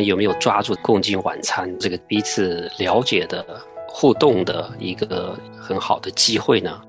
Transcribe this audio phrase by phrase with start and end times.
[0.00, 3.44] 们有没有抓住共进晚餐这个彼此了解的
[3.86, 6.80] 互动的一个很好的机会呢？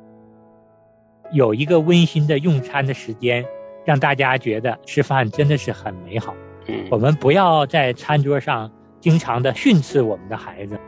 [1.33, 3.45] 有一个温馨的用餐的时间，
[3.83, 6.33] 让大家觉得吃饭真的是很美好。
[6.67, 8.71] 嗯，我们不要在餐桌上
[9.01, 10.79] 经常的训斥我们的孩子。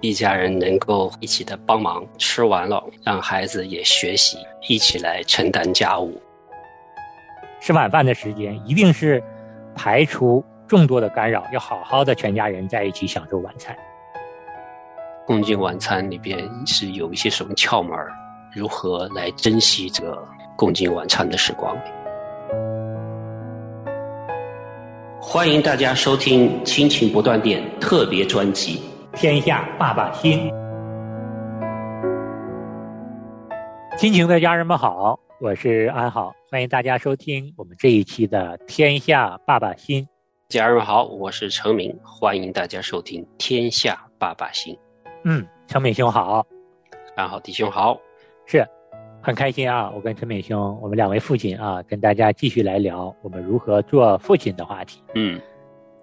[0.00, 4.38] 一家人能够一起的帮忙吃完了，让孩子也学习，
[4.68, 6.20] 一起来承担家务。
[7.60, 9.20] 吃晚饭的时间一定是
[9.74, 13.76] 排除众多的干扰，要好好的全家人在一起享受晚餐。
[15.26, 18.12] 共进晚餐里边是有一些什么窍门儿？
[18.54, 20.22] 如何来珍惜这个
[20.56, 21.76] 共进晚餐的时光？
[25.20, 28.82] 欢迎大家收听《亲情不断电》特别专辑
[29.18, 30.50] 《天下爸爸心》。
[33.96, 40.02] 亲情的家人们好，我是安好，欢迎大家收听我们这一期的《天下爸爸心》。
[40.54, 44.72] 家人们好，我是程明，欢迎大家收听《天下爸爸行》。
[45.24, 46.46] 嗯，程敏兄好，
[47.16, 47.98] 然后弟兄好。
[48.46, 48.64] 是，
[49.20, 49.90] 很开心啊！
[49.92, 55.02] 我跟陈敏兄，我们两位父亲啊，跟大家继续来聊我们如何做父亲的话题。
[55.16, 55.40] 嗯，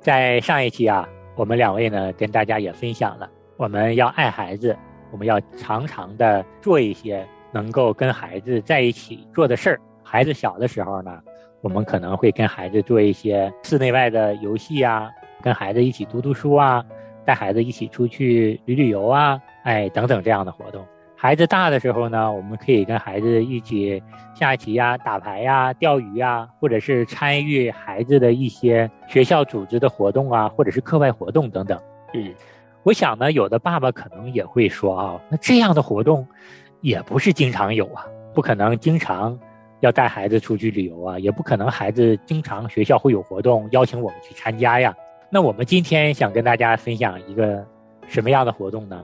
[0.02, 4.78] 在上一期啊，我们两位呢跟大家也分享了，我们要爱孩子，
[5.14, 9.80] 我们要常常的做一些能够跟孩子在一起做的事儿。
[10.04, 11.22] 孩子小的时候呢，
[11.62, 15.10] 我们可能会跟孩子做一些室内外的游戏啊，
[15.42, 16.84] 跟孩子一起读读书啊，
[17.24, 20.84] 带孩子一起出去旅旅游啊，哎，等等这样的活动。
[21.16, 24.02] 孩子大的时候呢，我们可以跟孩子一起
[24.34, 31.80] 下棋呀、打牌呀、钓鱼呀，或者是参与孩子的一些学校组织的活动啊，或者是课外活动等等。
[32.16, 32.34] 嗯，
[32.82, 36.28] 我想呢，有的爸爸可能也会说啊，那这样的活动
[36.82, 39.38] 也不是经常有啊，不可能经常
[39.82, 44.96] 要带孩子出去旅游啊，也不可能孩子经常学校会有活动邀请我们去参加呀。
[45.30, 47.66] 那我们今天想跟大家分享一个
[48.08, 49.04] 什么样的活动呢？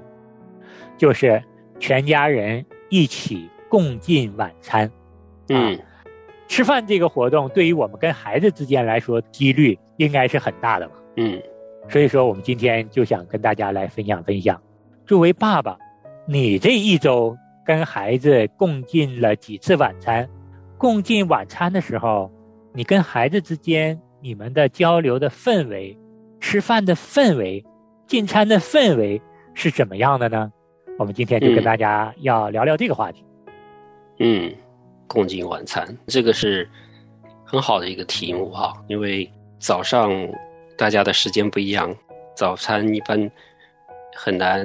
[0.97, 1.43] 就是。
[1.79, 4.91] 全家人一起共进晚餐，
[5.49, 5.79] 嗯，
[6.47, 10.95] 吃饭这个活动对于我们跟孩子之间来说，几率应该是很大的吧？
[11.17, 11.39] 嗯，
[11.87, 14.59] 所以说我们今天就想跟大家来分享分享，
[15.05, 15.77] 作为爸爸，
[16.25, 20.27] 你这一周跟孩子共进了几次晚餐？
[20.77, 22.31] 共进晚餐的时候，
[22.73, 25.97] 你跟孩子之间你们的交流的氛围、
[26.39, 27.63] 吃饭的氛围、
[28.05, 29.19] 进餐的氛围
[29.55, 30.51] 是怎么样的呢？
[30.99, 33.23] 我们今天就跟大家要聊聊这个话题。
[34.19, 34.53] 嗯，
[35.07, 36.67] 共进晚餐这个是
[37.43, 39.29] 很好的一个题目哈，因为
[39.59, 40.11] 早上
[40.77, 41.91] 大家的时间不一样，
[42.35, 43.29] 早餐一般
[44.15, 44.63] 很难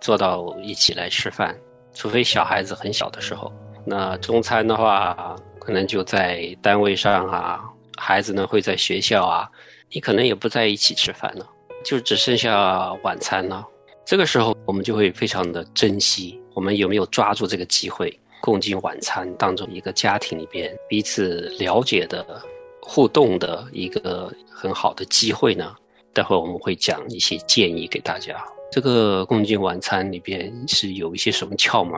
[0.00, 1.54] 做到一起来吃饭，
[1.92, 3.52] 除非小孩子很小的时候。
[3.86, 5.34] 那中餐的话，
[5.70, 7.62] 可能就在单位上啊，
[7.96, 9.48] 孩子呢会在学校啊，
[9.92, 11.48] 你可能也不在一起吃饭了，
[11.84, 13.64] 就只剩下晚餐了。
[14.04, 16.40] 这个时候，我们就会非常的珍惜。
[16.54, 22.42] 我们有没有抓住这个机会，共进晚餐，当中一个家庭里边彼此了解的
[22.82, 25.76] 互动的一个很好的机会呢？
[26.12, 28.44] 待会我们会讲一些建议给大家。
[28.72, 31.96] 这个共进晚餐里边是有一些什么窍门？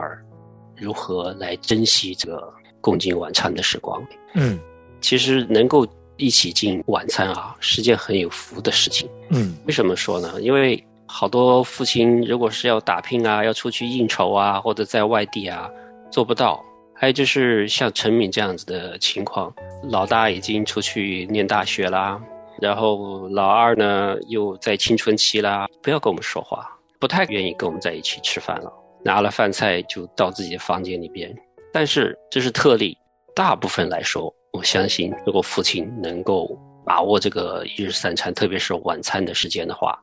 [0.77, 2.53] 如何来珍惜这个
[2.83, 4.05] 共进晚餐的时光？
[4.35, 4.59] 嗯，
[4.99, 9.09] 其实能够一起进晚餐啊，是件很有福的事情。
[9.29, 10.41] 嗯，为什么说呢？
[10.41, 15.69] 因为好多父亲如果是要打拼啊，要出去应酬啊，或者在外地啊，
[16.11, 16.61] 做不到。
[16.93, 19.53] 还有就是像陈敏这样子的情况，
[19.89, 22.21] 老大已经出去念大学啦，
[22.61, 26.69] 然后老二呢又在青春期啦，不要跟我们说话，
[26.99, 28.71] 不太愿意跟我们在一起吃饭了，
[29.03, 31.35] 拿了饭菜就到自己的房间里边。
[31.73, 32.95] 但是这是特例，
[33.35, 39.99] 大部分来说，我相信如果父亲能够把握这个一日三餐，特别是晚餐的时间的话。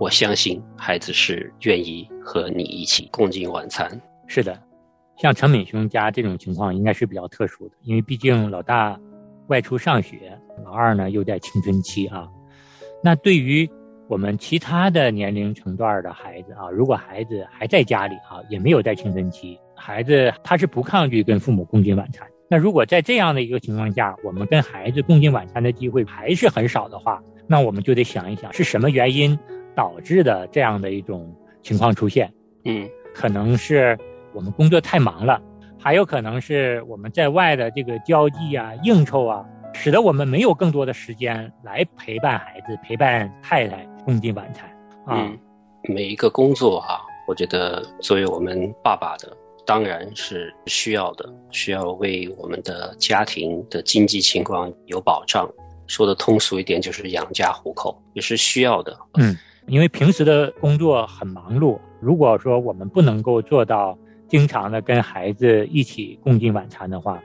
[0.00, 3.90] 我相信孩子是愿意和你一起共进晚餐。
[4.26, 4.58] 是的，
[5.18, 8.98] 像陈敏兄家这种情况应该是比较特殊的，因为毕竟老大
[9.48, 12.26] 外出上学，老二呢又在青春期啊。
[13.02, 13.68] 那对于
[14.08, 22.26] 我们其他的年龄层段的孩子啊，如果孩子还在家里啊，也没有在青春期，孩子他是不抗拒跟父母共进晚餐。
[22.48, 29.38] 那如果在这样的一个情况下，我们跟孩子共进晚餐的机会还是很少的话，那我们就得想一想是什么原因。
[29.76, 31.30] 导致的这样的一种
[31.60, 32.32] 情况出现，
[32.64, 33.94] 嗯，可能是
[34.32, 35.38] 我们工作太忙了，
[35.78, 39.44] 还有可能是我们在外的这个交际啊、应酬啊，
[39.74, 44.66] 使得我们没有更多的时间来陪伴孩子、陪伴太太共进晚餐
[45.04, 45.30] 啊。
[45.82, 55.46] 每一个工作哈，我觉得作为我们爸爸的，当然是需要的，需要为我们的家庭的经济情况有保障。
[55.88, 58.96] 说的通俗一点，就是养家糊口也是需要的。
[59.18, 59.36] 嗯，
[59.68, 63.96] 因为平时的工作很忙碌，如果说我们不能够做到
[64.28, 67.22] 经常的跟孩子一起共进晚餐的话，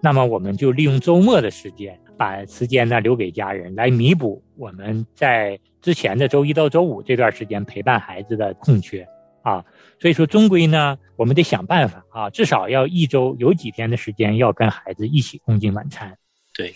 [0.00, 9.08] 那么我们就利用周末的时间，把时间呢留给家人，来弥补我们在之前的周一到周五这段时间陪伴孩子的空缺
[9.40, 9.64] 啊。
[10.02, 16.18] 所以说，终归呢，我们得想办法啊，至少要一周有几天的时间要跟孩子一起共进晚餐。
[16.52, 16.74] 对。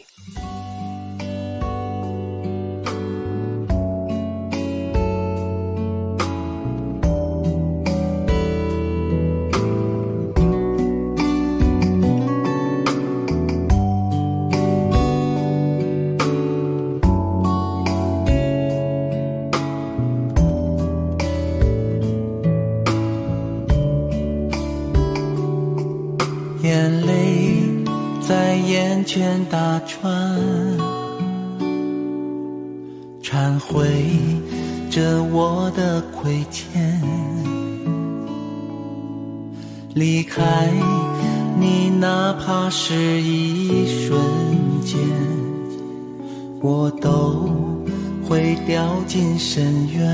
[49.56, 50.04] 深渊。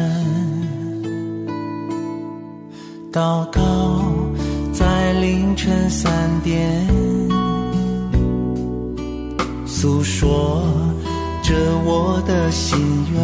[3.12, 3.60] 祷告
[4.72, 6.86] 在凌晨三点。
[9.66, 10.62] 诉说
[11.42, 12.78] 着我的心
[13.12, 13.20] 愿，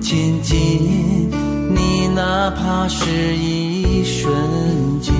[0.00, 1.30] 亲近
[1.74, 4.32] 你，哪怕是一瞬
[5.02, 5.14] 间，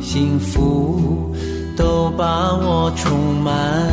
[0.00, 1.32] 幸福
[1.76, 3.88] 都把我充满，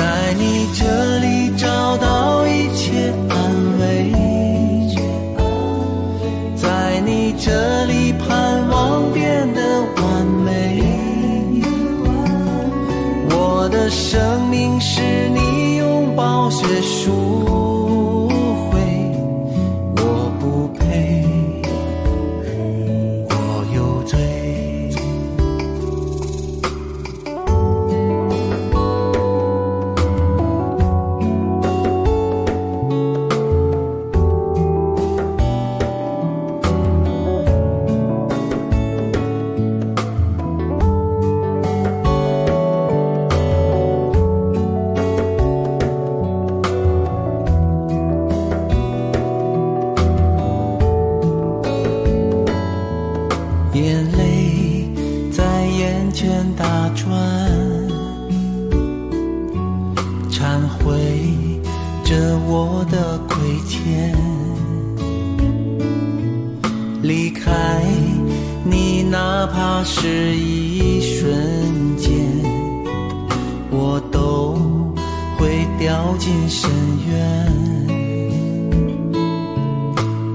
[0.00, 3.36] 在你这里找到一切安
[3.78, 4.10] 慰，
[6.56, 7.99] 在你这里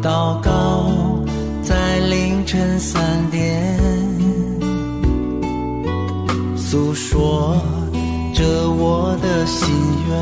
[0.05, 0.85] 祷告
[1.63, 3.75] 在凌晨三点，
[6.55, 7.57] 诉说
[8.31, 9.67] 着我的心
[10.07, 10.15] 愿。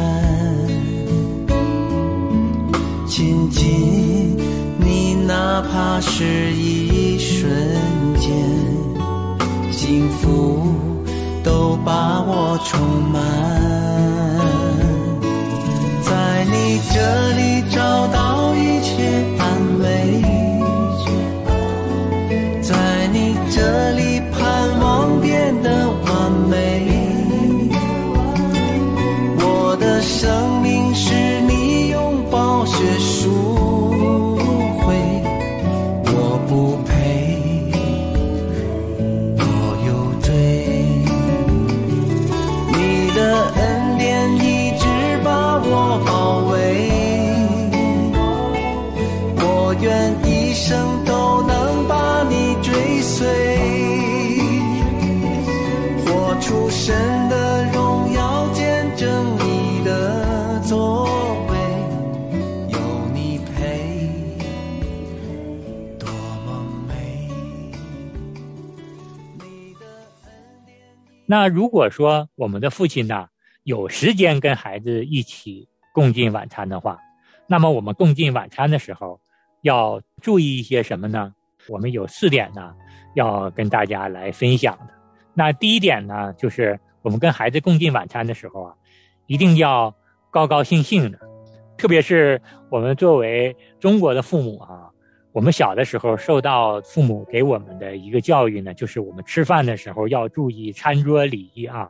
[3.06, 4.38] 亲近
[4.78, 7.52] 你哪怕是一瞬
[8.22, 8.32] 间，
[9.70, 10.74] 幸福
[11.44, 12.80] 都把我充
[13.12, 13.22] 满，
[16.04, 19.33] 在你这里找到一切。
[71.34, 73.26] 那如果说我们的父亲呢
[73.64, 77.00] 有时间跟孩子一起共进晚餐的话，
[77.48, 79.20] 那么我们共进晚餐的时候
[79.64, 81.34] 要注意一些什么呢？
[81.70, 82.76] 我们有四点呢
[83.16, 84.94] 要跟大家来分享的。
[85.34, 88.76] 那第一点呢，就是我们跟孩子共进晚餐的时候啊，
[89.26, 89.96] 一定要
[90.30, 91.18] 高高兴兴的，
[91.78, 94.92] 特别是我们作为中国的父母啊，
[95.34, 101.90] 我们小的时候受到父母给我们的一个教育呢，就是我们吃饭的时候要注意餐桌礼仪啊，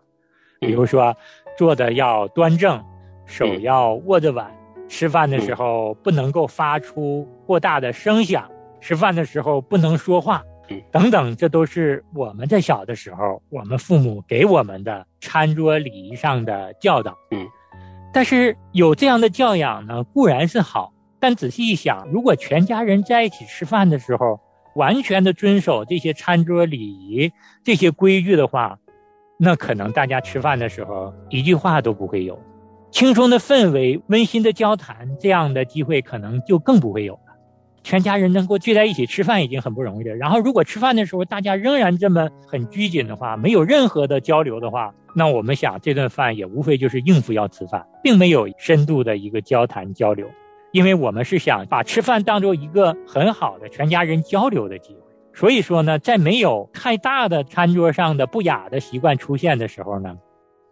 [0.61, 1.13] 比如说
[1.57, 2.81] 坐的要端正，
[3.25, 4.49] 手要握着碗，
[4.87, 10.41] 吃饭的时候不能够发出过大的声响，吃饭的时候不能说话，
[10.89, 17.13] 等等，这都是我们在小的时候我们父母给我们的餐桌礼仪上的教导。
[17.31, 17.45] 嗯，
[18.13, 20.93] 但是有这样的教养呢，固然是好。
[21.23, 24.41] 但仔细一想，如果全家人在一起吃饭的时候，
[24.75, 27.31] 完全的遵守这些餐桌礼仪、
[27.63, 28.77] 这些规矩的话，
[29.39, 32.37] 那可能大家吃饭的时候一句话都不会有，
[32.91, 37.19] 轻松的氛围、温馨的交谈，这样的机会可能就更不会有了。
[37.83, 50.27] 全家人能够聚在一起吃饭已经很不容易了，然后如果吃饭的时候大家仍然这么很拘谨的话，没有任何的交流的话，那我们想这顿饭也无非就是应付要吃饭，并没有深度的一个交谈交流。
[50.73, 55.01] 因为我们是想把吃饭当做一个很好的全家人交流的机会，
[55.31, 60.17] 所以说呢，在没有太大的餐桌上的不雅的习惯出现的时候呢，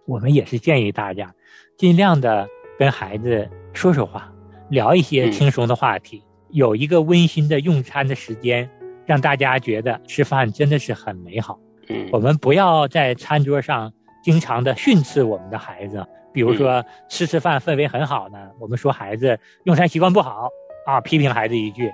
[0.08, 1.32] 我们也是建议大家，
[1.78, 2.48] 尽量的
[2.80, 4.34] 跟孩子说说话，
[4.70, 8.68] 聊一些轻松的话题，有一个温馨的用餐的时间，
[9.06, 11.60] 让大家觉得吃饭真的是很美好。
[12.12, 13.94] 我们不要在餐桌上
[14.24, 16.04] 经常的训斥我们的孩子。
[16.34, 20.50] 比如说吃吃饭氛围很好呢，我们说孩子用餐习惯不好
[20.86, 21.92] 啊，批评孩子一句，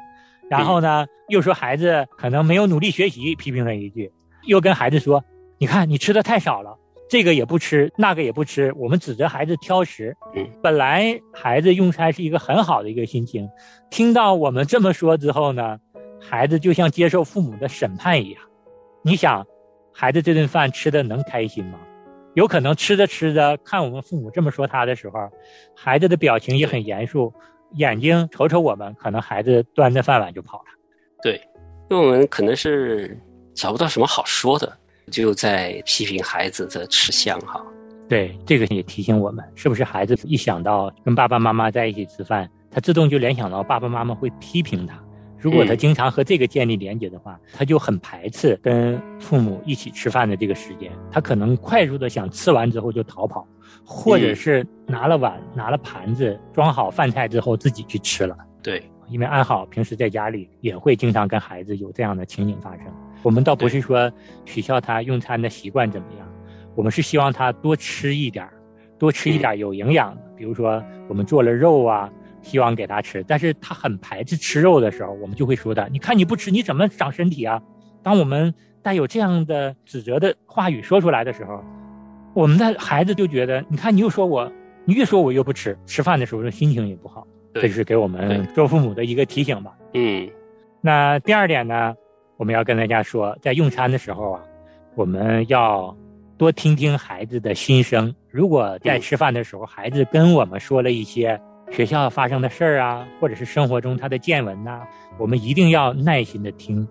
[0.49, 4.11] 然后呢又说孩子可能没有努力学习，批评了一句，
[4.45, 5.23] 又跟孩子说，
[5.57, 6.77] 你看你吃的太少了，
[7.09, 10.15] 这个也不吃，那个也不吃，我们指责孩子挑食。
[10.61, 13.49] 本来孩子用餐是一个很好的一个心情，
[13.89, 15.77] 听到我们这么说之后呢，
[16.21, 18.41] 孩子就像接受父母的审判一样，
[19.01, 19.45] 你想，
[19.93, 21.79] 孩子这顿饭吃的能开心吗？
[22.37, 25.27] 有可能吃着吃着，看我们父母这么说他的时候，
[25.75, 27.33] 孩子的表情也很严肃，
[27.77, 30.65] 眼睛瞅瞅我们，可能孩子端着饭碗就跑了。
[31.23, 31.41] 对，
[31.89, 33.19] 因为我们可能是
[33.55, 34.71] 找不到什么好说的，
[35.11, 37.59] 就在批评孩子的吃相哈。
[38.07, 45.03] 对，这个也提醒我们，是不是孩子一想到跟爸爸妈妈在一起吃饭，他自动就联想到爸爸妈妈会批评他。
[45.39, 50.91] 如果他经常和这个建立连接的话，他就很排斥跟父母一起吃饭的这个时间。
[51.11, 53.47] 他可能快速的想吃完之后就逃跑，
[53.85, 58.35] 或者是拿了碗、拿了盘子装好饭菜之后自己去吃了。
[58.63, 62.85] 对，因为安好平时在家里也会经常跟孩子有这样的情景发生。
[63.21, 64.11] 我们倒不是说
[64.43, 66.27] 取消他用餐的习惯怎么样，
[66.75, 68.47] 我们是希望他多吃一点
[68.97, 72.09] 多吃一点有营养的，比如说我们做了肉啊。
[72.47, 77.61] 希望给他吃，但是他很排斥吃肉的时候，我们就会说的：“你看你不吃，你怎么长身体啊？”
[78.01, 81.61] 当我们带有这样的指责的话语说出来的时候，
[82.33, 84.49] 我们的孩子就觉得：“你看你又说我，
[84.85, 89.77] 你越说我越不吃，吃饭的时候心情也不好。”这是给我们做父母的一个提醒吧。
[89.93, 90.29] 嗯，
[90.79, 91.93] 那第二点呢，
[92.37, 94.41] 我们要跟大家说，在用餐的时候啊，
[94.95, 95.93] 我们要
[96.37, 98.13] 多听听孩子的心声。
[98.29, 101.37] 如果在吃饭的时候，孩子跟我们说了一些。
[101.69, 104.81] 学校发生的事儿啊，或者是生活中他的见闻呐，
[105.17, 106.87] 我们一定要耐心的听，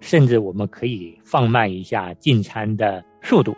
[0.00, 3.54] 甚至我们可以放慢一下进餐的速度，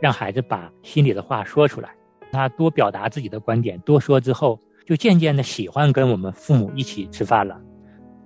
[0.00, 1.90] 让孩子把心里的话说出来。
[2.30, 7.58] 他多表达自己的观点，多说之后，就渐渐的喜欢跟我们父母一起吃饭了。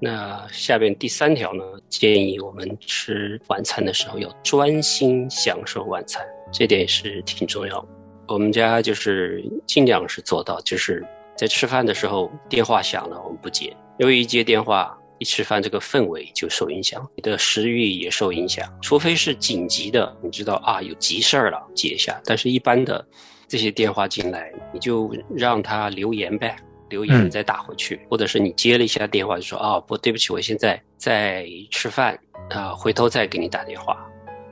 [0.00, 7.84] 那下边第三条呢，建议我们吃晚餐的时候要专心享受晚餐，这点是挺重要。
[8.28, 11.02] 我们家就是尽量是做到，就是。
[11.36, 18.66] 在吃饭的时候，电话响了，我们不接，因为一接电话，一吃饭这个氛围就受影响，你的食欲也受影响。
[18.80, 22.20] 除非是紧急的，你知道啊，有急事儿了，接一下。
[22.24, 23.06] 但是一般的
[23.46, 26.56] 这些电话进来，你就让他留言呗，
[26.88, 32.18] 留言再打回去，或者是你接了一下电话就说啊，不对不起，我现在在吃饭
[32.50, 34.06] 啊，回头再给你打电话。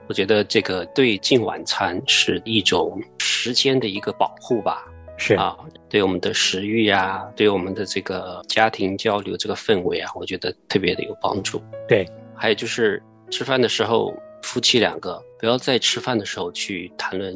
[0.06, 4.84] 我觉得这个对进晚餐是一种时间的一个保护吧。
[5.16, 5.56] 是啊，
[5.88, 11.62] 对我们的食欲啊，对我们的这个家庭交流这个氛围啊，我觉得特别的有帮助。
[11.88, 17.32] 对，还有就是吃饭的时候，夫妻两个不要在吃饭的时候去谈论，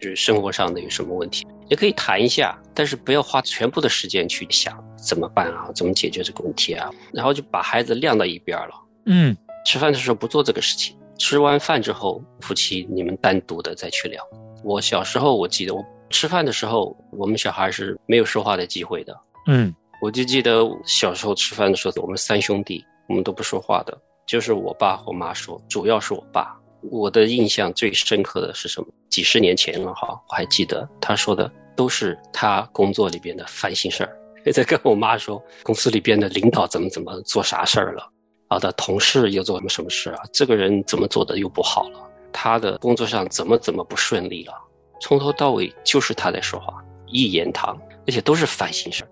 [0.00, 8.74] 就是生活上的有什么问题，也可以谈一下，但是不要花全部的时间去想怎么办啊，怎么解决这个问题啊，然后就把孩子晾到一边了。
[9.06, 14.22] 嗯，吃饭的时候不做这个事情，吃完饭之后，夫妻你们单独的再去聊。
[14.64, 15.84] 我小时候我记得我。
[16.12, 19.18] 吃饭的时候，我们小孩是没有说话的机会的。
[19.46, 26.56] 嗯，我就记得小时候吃饭的时候，我们三兄弟，我们都不说话的，就是我爸我妈说，主要是我爸。
[26.90, 28.88] 我的印象最深刻的是什么？
[29.08, 34.16] 几十年前了哈，我还记得他说的都是他工作里边的烦心事儿，
[34.52, 38.10] 在跟我妈说公司里边的领导怎么怎么做啥事儿了，
[38.48, 40.22] 啊，的同事又做什么什么事啊？
[40.32, 42.00] 这个人怎么做的又不好了？
[42.32, 44.54] 他的工作上怎么怎么不顺利了？
[45.02, 49.08] 从头到尾就是他在说话，一言堂，而且都是烦心事儿。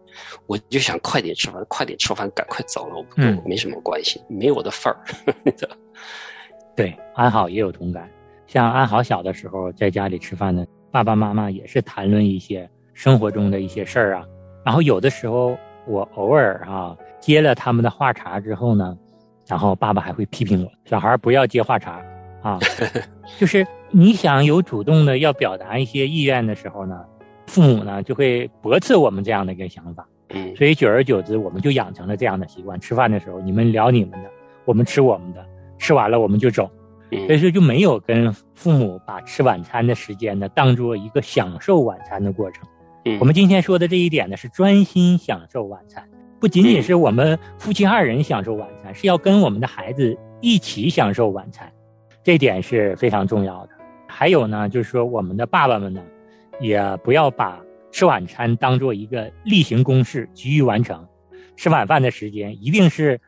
[0.46, 4.96] 我就想快点吃饭，快点吃饭，赶快走了，我跟我没什么关系，没我的份儿。
[6.76, 8.08] 对，安好也有同感。
[8.46, 14.24] 像安好小的时候在家里吃饭呢，爸爸妈妈也是谈论一些生活中的一些事儿啊。
[14.64, 18.96] 然后有的时候我偶尔啊接了他们的话茬之后呢，
[19.48, 22.00] 然后爸爸还会批评我：“小孩不要接话茬
[22.42, 22.60] 啊。
[23.38, 27.04] ”就是你想有主动的要表达一些意愿的时候呢，
[27.46, 30.06] 父母呢就会驳斥我们这样的一个想法。
[30.30, 34.30] 嗯，所以久而久之，我们就养成了这样的习惯：吃饭的时候你们聊你们的，
[34.64, 35.44] 我们吃我们的，
[35.76, 36.70] 吃完了我们就走。
[37.26, 42.64] 所以说就没有跟父母把吃晚餐的时间呢当做一个享受晚餐的过程。
[43.04, 51.68] 嗯，我们今天说的这一点呢是专心享受晚餐，不仅仅是我们夫妻二人享受晚餐，是要跟我们的孩子一起享受晚餐，
[52.22, 53.70] 这点是非常重要的。
[54.10, 56.02] 还有呢，就是说我们的爸爸们呢，
[56.60, 61.06] 也不要把吃晚餐当做一个例行公事，急于完成。
[61.56, 63.20] 吃晚饭的时间一定是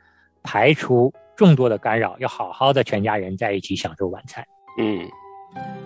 [0.43, 1.13] 排除。
[1.35, 4.47] 众多的干扰，要好好的全家人在一起享受晚餐。
[4.79, 5.82] 嗯。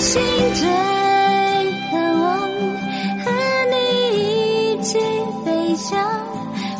[0.00, 0.20] 心
[0.54, 0.66] 最
[1.90, 2.40] 渴望
[3.22, 3.30] 和
[3.70, 3.74] 你
[4.72, 4.98] 一起
[5.44, 5.90] 飞翔，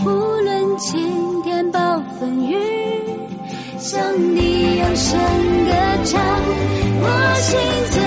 [0.06, 1.78] 无论晴天暴
[2.18, 2.56] 风雨，
[3.78, 4.00] 向
[4.35, 5.18] 你扬声
[5.66, 5.70] 歌
[6.06, 6.18] 唱，
[7.02, 7.04] 我
[7.37, 7.59] 心
[7.92, 7.99] 间。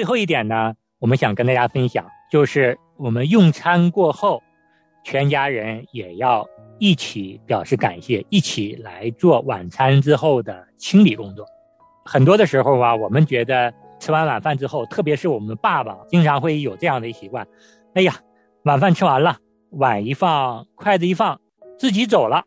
[0.00, 4.42] 最后一点呢，我们想跟大家分享，就是我们用餐过后，
[5.04, 11.44] 全家人也要一起表示感谢，一起来做晚餐之后的清理工作。
[12.02, 17.46] 很多的时候啊，我们觉得吃完晚饭之后，特别是我们爸爸，经常会有这样的习惯：
[17.92, 18.14] 哎呀，
[18.62, 19.36] 晚饭吃完了，
[19.72, 21.38] 碗一放，筷子一放，
[21.78, 22.42] 自己走了，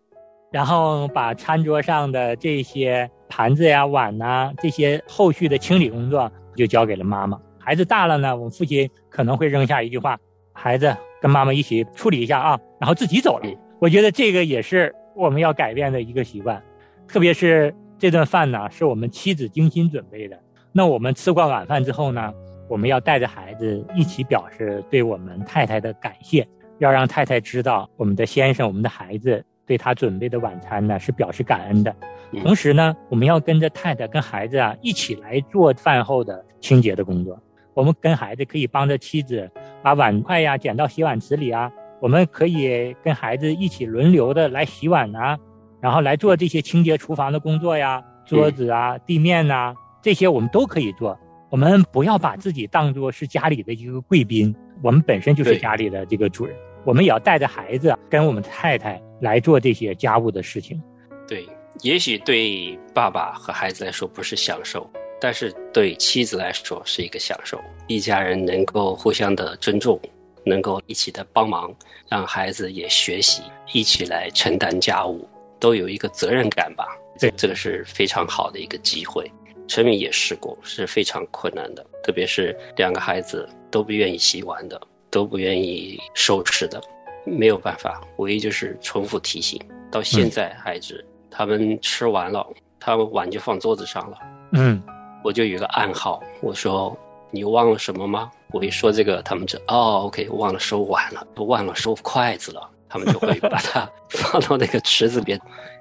[0.51, 6.31] 然后把餐桌上的这些盘子呀、碗呐这些后续的清理工作。
[6.55, 7.39] 就交给了妈妈。
[7.59, 10.17] 孩子大了呢，我们父亲可能会扔下一句话
[10.53, 13.49] ：“孩子跟妈妈一起处理一下啊。”然后自己走了。
[13.79, 16.61] 我觉得这个也是我们要改变的一个习惯。
[17.07, 20.37] 特别是这顿饭呢，是我们妻子精心准备的。
[20.71, 22.33] 那我们吃过晚饭之后呢，
[22.67, 26.47] 我们要带着孩子一起表示对我们太太的感谢，
[26.79, 31.95] 要让太太知道我们的先生、我们的孩子对他准备的晚餐呢是表示感恩的。
[32.41, 37.39] 同时呢，我们要跟着太太跟孩子啊一起来做饭后的清洁的工作。
[37.73, 39.49] 我们跟孩子可以帮着妻子
[39.81, 41.71] 把碗筷呀捡到洗碗池里啊。
[41.99, 45.37] 我们可以跟孩子一起轮流的来洗碗啊，
[45.79, 51.17] 然后来做这些清洁厨房的工作呀，桌子啊、地面呐，这些我们都可以做。
[51.49, 56.53] 我们不要把自己当做是家里的一个贵宾，我们本身就是家里的这个主人。
[56.83, 60.81] 我们也要带着孩子跟我们太太来做这些家务的事情。
[61.27, 61.47] 对。
[61.81, 64.87] 也许对爸爸和孩子来说不是享受，
[65.19, 67.59] 但是对妻子来说是一个享受。
[67.87, 69.99] 一家人能够互相的尊重，
[70.45, 71.75] 能够一起的帮忙，
[72.07, 73.41] 让孩子也学习，
[73.73, 75.27] 一起来承担家务，
[75.59, 76.85] 都有一个责任感吧。
[77.17, 79.29] 这这个是非常好的一个机会。
[79.67, 84.79] 陈敏也试过，是非常困难的，特别是两个孩子都不愿意洗碗的，
[85.13, 86.81] 都不愿意收拾的，
[87.23, 89.61] 没有办法，唯一就是重复提醒。
[89.91, 91.05] 到现在孩子。
[91.35, 92.47] 他们吃完了，
[92.79, 94.17] 他们碗就放桌子上了。
[94.51, 94.79] 嗯，
[95.23, 96.95] 我就有个暗号，我说
[97.31, 98.29] 你忘了什么吗？
[98.51, 102.69] 我一说这个，他们就哦，OK，忘了收碗了，不忘了收筷子了。
[102.87, 105.39] 他们就会 把它放到那个池子边，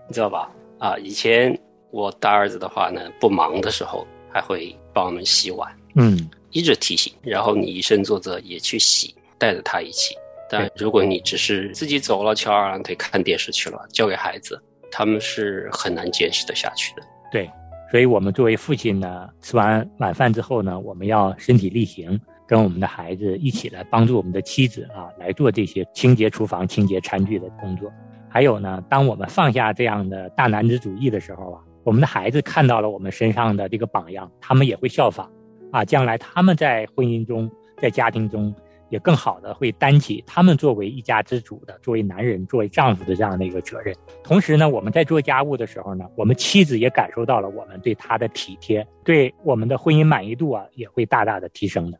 [0.08, 0.50] 你知道吧？
[0.78, 1.54] 啊，以前
[1.90, 10.14] 我大儿子的话呢，不忙的时候还会帮我们洗碗，嗯，一直提醒，然后你以身作则也去洗，带着他一起。
[10.48, 14.62] 但如果你只是自己走了，翘二郎腿看电视去了，交给孩子。
[14.94, 17.02] 他们是很难坚持的下去的。
[17.32, 17.50] 对，
[17.90, 27.90] 所以我们作为父亲呢，吃完晚饭之后呢，我们要身体力行，跟我们的孩子一起来帮助我们的妻子啊，来做这些清洁厨房、清洁餐具的工作。
[28.28, 35.26] 还有呢，当我们放下这样的大男子主义的时候啊，我们的孩子看到了我们身上的这个榜样，他们也会效仿，
[35.70, 37.50] 啊，将来他们在婚姻中、
[37.80, 38.54] 在家庭中。
[38.92, 43.96] 也更好的会担起他们作为一家之主的、作为男人、作为丈夫的这样的一个责任。
[44.22, 51.98] 同时呢，我们在做家务的时候呢，我们妻子也感受到了我们对她的体贴，对我们的婚姻满意度啊也会大大的提升的。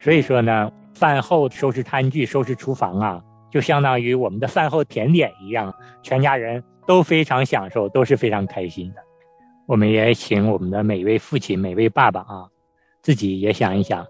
[0.00, 8.96] 所以说呢，饭后收拾餐具、收拾厨房啊，就相当于我们的饭后甜点一样，全家人都非常享受，都是非常开心的。
[9.66, 12.48] 我们也请我们的每位父亲、每位爸爸啊，
[13.02, 14.04] 自己也想一想，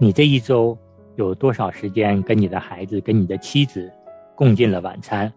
[0.00, 0.76] 你这一周。
[1.18, 3.92] 有多少时间跟你的孩子、跟你的妻子
[4.36, 5.30] 共进了晚餐？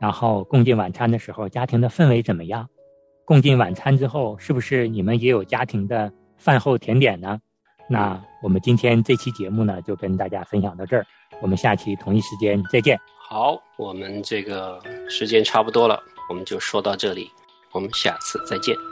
[0.00, 2.68] 然后共进晚餐的时候，家庭的氛围怎么样？
[3.24, 7.38] 共进晚餐之后，是不是你们也有家庭的饭后甜点呢？
[7.88, 11.06] 那我们今天这期节目呢，就跟大家分享到这儿。
[11.40, 12.98] 我们下期同一时间再见。
[13.28, 17.30] 好，我们这个时间差不多了，我们就说到这里。
[17.70, 18.91] 我们下次再见。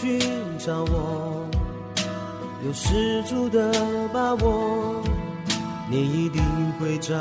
[0.00, 0.18] 寻
[0.58, 1.46] 找我，
[2.66, 3.72] 有十足的
[4.12, 5.00] 把握，
[5.88, 6.42] 你一定
[6.80, 7.14] 会找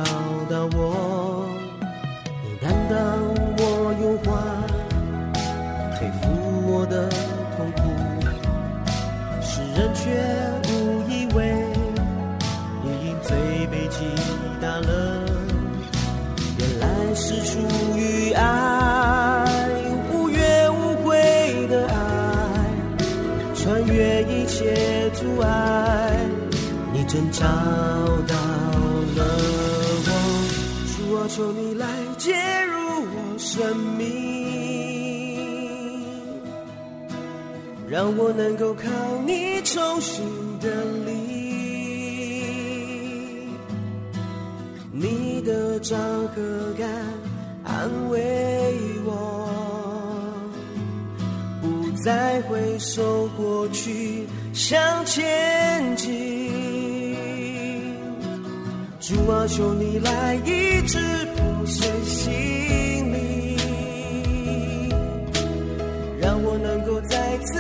[0.50, 1.48] 到我，
[2.44, 2.98] 你担当
[3.58, 3.62] 我
[4.02, 4.34] 忧患，
[6.00, 6.24] 背负
[6.66, 7.08] 我的
[7.56, 7.82] 痛苦，
[9.42, 9.62] 世。
[9.76, 10.02] 人却
[10.70, 11.66] 误以为
[12.84, 13.36] 你因罪
[13.72, 14.06] 被击
[14.62, 15.26] 打了，
[16.60, 17.60] 原来是出
[27.14, 29.22] 真找到了
[30.08, 30.10] 我，
[30.98, 31.86] 主啊，求你来
[32.18, 32.34] 介
[32.66, 32.74] 入
[33.06, 33.38] 我。
[33.38, 34.10] 生命，
[37.88, 38.90] 让我能够靠
[39.28, 40.24] 你重新
[40.60, 41.12] 的力。
[44.92, 46.00] 你的掌
[46.30, 46.90] 和感
[47.64, 48.74] 安慰
[49.06, 49.48] 我，
[51.62, 56.33] 不再回首过去，向前进。
[59.06, 60.98] 主啊，求你来医治
[61.36, 62.32] 破碎心
[63.12, 63.58] 灵，
[66.22, 67.60] 让我能够再次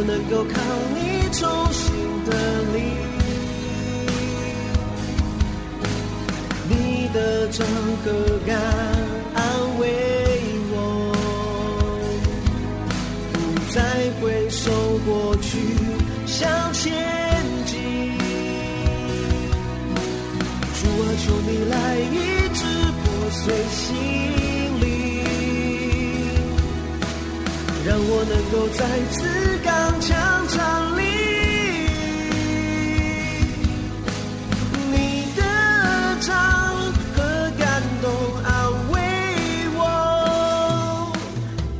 [0.00, 0.56] 我能够靠
[0.94, 0.98] 你
[1.30, 1.92] 重新
[2.24, 2.30] 的
[2.72, 2.76] 力。
[6.70, 6.72] 你
[7.12, 7.66] 的掌
[8.02, 8.08] 和
[8.46, 8.56] 感
[9.34, 9.44] 安
[9.78, 9.82] 慰
[10.72, 10.74] 我，
[13.30, 13.36] 不
[13.74, 13.78] 再
[14.22, 14.70] 回首
[15.04, 15.58] 过去，
[16.24, 16.94] 向前
[17.66, 17.76] 进。
[20.80, 22.64] 主啊，求你来医治
[22.96, 23.84] 破碎心
[24.80, 24.88] 灵，
[27.84, 29.18] 让我能够再次
[30.50, 30.58] 刚强站
[30.96, 31.00] 立。
[34.92, 34.94] 你
[35.36, 35.42] 的
[36.20, 36.30] 唱
[37.14, 37.18] 和
[37.58, 38.10] 感动
[38.44, 38.50] 安
[38.90, 38.94] 慰
[39.76, 39.80] 我，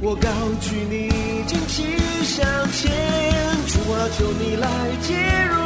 [0.00, 0.28] 我高
[0.61, 0.94] 举你
[1.48, 2.38] 旌旗向
[2.72, 2.90] 前。
[3.66, 4.66] 主啊，求你来
[5.02, 5.14] 介
[5.50, 5.59] 入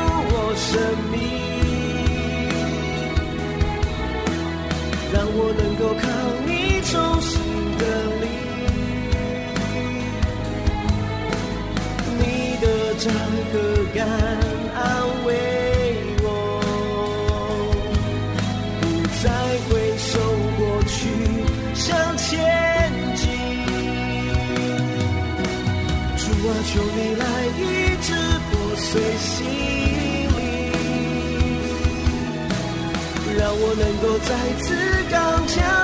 [33.77, 34.75] 能够再次
[35.11, 35.84] 刚强。